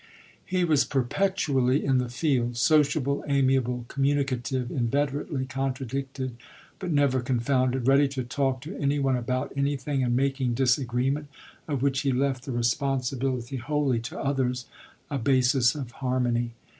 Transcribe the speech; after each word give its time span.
He 0.43 0.63
was 0.63 0.83
perpetually 0.83 1.85
in 1.85 1.99
the 1.99 2.09
field, 2.09 2.57
sociable, 2.57 3.23
amiable, 3.27 3.85
communicative, 3.87 4.71
inveterately 4.71 5.45
contradicted 5.45 6.37
but 6.79 6.89
never 6.89 7.21
confounded, 7.21 7.87
ready 7.87 8.07
to 8.07 8.23
talk 8.23 8.61
to 8.61 8.75
any 8.77 8.97
one 8.97 9.15
about 9.15 9.53
anything 9.55 10.01
and 10.01 10.15
making 10.15 10.55
disagreement 10.55 11.27
of 11.67 11.83
which 11.83 12.01
he 12.01 12.11
left 12.11 12.45
the 12.45 12.51
responsibility 12.51 13.57
wholly 13.57 13.99
to 13.99 14.19
others 14.19 14.65
a 15.11 15.19
basis 15.19 15.75
of 15.75 15.91
harmony. 15.91 16.55